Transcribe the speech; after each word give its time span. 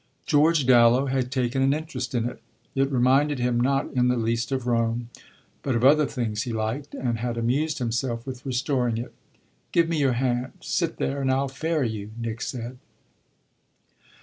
George 0.25 0.65
Dallow 0.65 1.05
had 1.05 1.29
taken 1.31 1.61
an 1.61 1.75
interest 1.75 2.15
in 2.15 2.27
it 2.27 2.41
it 2.73 2.91
reminded 2.91 3.37
him 3.37 3.59
not 3.59 3.93
in 3.93 4.07
the 4.07 4.17
least 4.17 4.51
of 4.51 4.65
Rome, 4.65 5.11
but 5.61 5.75
of 5.75 5.83
other 5.83 6.07
things 6.07 6.41
he 6.41 6.51
liked 6.51 6.95
and 6.95 7.19
had 7.19 7.37
amused 7.37 7.77
himself 7.77 8.25
with 8.25 8.43
restoring 8.43 8.97
it. 8.97 9.13
"Give 9.71 9.87
me 9.87 9.99
your 9.99 10.13
hand 10.13 10.53
sit 10.59 10.97
there 10.97 11.21
and 11.21 11.29
I'll 11.29 11.47
ferry 11.49 11.91
you," 11.91 12.09
Nick 12.17 12.41
said. 12.41 12.79